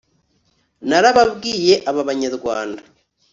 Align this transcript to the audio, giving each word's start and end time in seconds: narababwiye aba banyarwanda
narababwiye 0.87 1.73
aba 1.89 2.01
banyarwanda 2.07 2.81